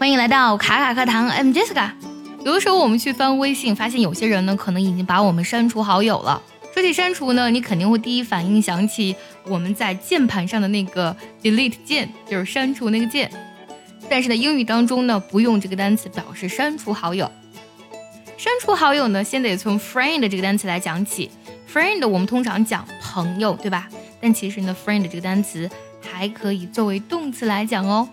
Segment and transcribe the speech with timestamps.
[0.00, 1.90] 欢迎来到卡卡课堂，I'm Jessica。
[2.42, 6.40] 有的时候我们去翻微信，发现有些人呢可能已经把我们删除好友了。
[6.72, 13.30] 说起删除呢，你肯定会第一反应想起我们在键盘上的那个 delete 键，就是删除那个键。
[14.08, 17.30] 但是呢，英语当中呢不用这个单词表示删除好友。
[18.38, 21.30] 删除好友呢，先得从 friend 这个单词来讲起。
[21.70, 23.86] friend 我们通常讲朋友，对吧？
[24.18, 25.70] 但其实呢，friend 这个单词
[26.00, 28.08] 还可以作为动词来讲哦。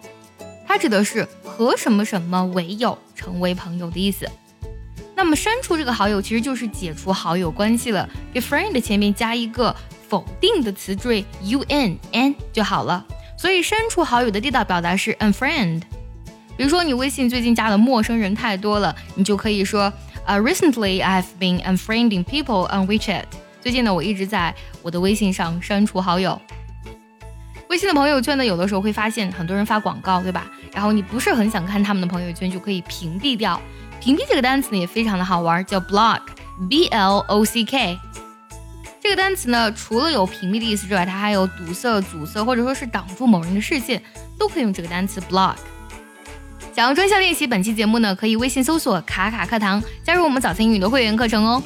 [0.78, 4.30] 指的是和什么什么为友，成为朋友的意思。
[5.16, 9.76] 那么删除这个好友其实就是解除好友关系了，给 friend 前面加一个
[10.08, 13.06] 否定的词缀 un n 就好了。
[13.38, 15.82] 所以删除好友的地道表达是 unfriend。
[16.56, 19.92] 比如说你微信最近加的陌生人太多了，你就可以说。
[20.26, 23.24] 呃，recently I've been unfriending people on WeChat。
[23.62, 26.42] 最近呢，我一直在我的微信上删除好友。
[27.78, 30.48] 微信的朋友圈呢，有的时候会发现很多人发广告，对吧？
[30.74, 33.62] 然后你不是很想看他们的朋友圈，就可以屏蔽掉。
[34.02, 38.00] 屏蔽这个单词呢，也非常的好玩，叫 block，b l o c k。
[39.00, 44.02] 这个单词呢，除了有屏蔽的意思之外，它还有堵塞、阻塞，或者说是挡住某人的视线，
[44.40, 45.54] 都可以用这个单词 block。
[46.76, 51.62] 想要专项练习本期节目呢，可以微信搜索“卡卡课堂”，加入我们早餐英语的会员课程哦。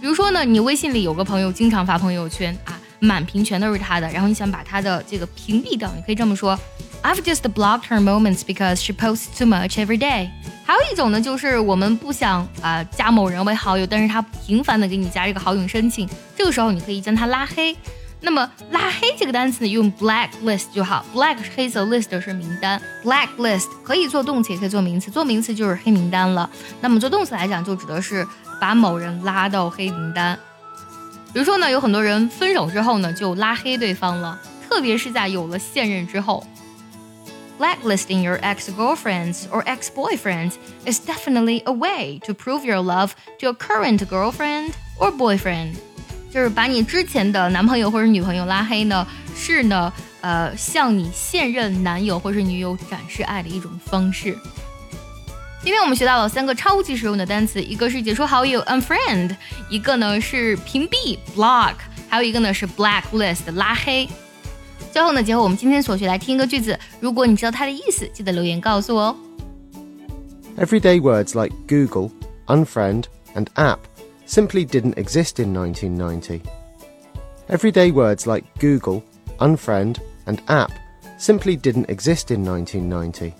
[0.00, 6.58] 比如说呢，你微信里有个朋友经常发朋友圈啊，满屏全都是他的，然后你想把他的这个屏蔽掉，你可以这么说
[7.02, 10.30] ：I've just blocked her moments because she posts too much every day。
[10.64, 17.76] 还有一种呢，就是我们不想啊加某人为好友，但是他频繁的给你加这个好友申请，这个时候你可以将他拉黑。
[18.22, 21.04] 那么拉黑这个单词呢，用 blacklist 就好。
[21.14, 22.80] black 是黑色，list 是名单。
[23.04, 25.10] blacklist 可以做动词，也可以做名词。
[25.10, 26.50] 做名词就是黑名单了。
[26.80, 28.26] 那么做动词来讲，就指的是
[28.58, 30.36] 把某人拉到黑名单。
[31.36, 36.42] 比如说呢，有很多人分手之后呢，就拉黑对方了，特别是在有了现任之后。
[37.58, 40.54] Blacklisting your ex-girlfriends or ex-boyfriends
[40.86, 45.74] is definitely a way to prove your love to a current girlfriend or boyfriend.
[46.30, 49.92] 就是把你之前的男朋友或者女朋友拉黑呢，是呢，
[50.22, 54.34] 呃，向你现任男友或者女友展示爱的一种方式。
[55.65, 59.35] 今天我们学到了三个超级实用的单词，一个是解除好友 unfriend，
[59.69, 61.75] 一个呢是屏蔽 block，
[62.09, 64.09] 还有一个呢是 blacklist 拉黑。
[64.91, 69.15] 最后呢，结合我们今天所学来听一个句子，如果你知道它的意思，记得留言告诉我哦。
[70.57, 72.11] Everyday words like Google,
[72.47, 73.05] unfriend,
[73.35, 73.77] and app
[74.27, 76.41] simply didn't exist in 1990.
[77.47, 79.03] Everyday words like Google,
[79.37, 80.71] unfriend, and app
[81.17, 83.33] simply didn't exist in 1990.